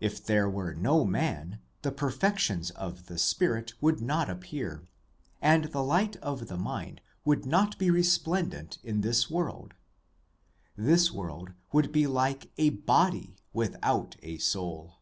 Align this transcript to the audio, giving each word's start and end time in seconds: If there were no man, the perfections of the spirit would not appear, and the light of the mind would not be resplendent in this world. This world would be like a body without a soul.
If 0.00 0.22
there 0.22 0.50
were 0.50 0.74
no 0.74 1.06
man, 1.06 1.60
the 1.80 1.90
perfections 1.90 2.70
of 2.72 3.06
the 3.06 3.16
spirit 3.16 3.72
would 3.80 4.02
not 4.02 4.28
appear, 4.28 4.86
and 5.40 5.64
the 5.72 5.82
light 5.82 6.16
of 6.16 6.48
the 6.48 6.58
mind 6.58 7.00
would 7.24 7.46
not 7.46 7.78
be 7.78 7.88
resplendent 7.90 8.76
in 8.82 9.00
this 9.00 9.30
world. 9.30 9.72
This 10.76 11.10
world 11.10 11.54
would 11.72 11.90
be 11.90 12.06
like 12.06 12.50
a 12.58 12.68
body 12.68 13.34
without 13.54 14.16
a 14.22 14.36
soul. 14.36 14.98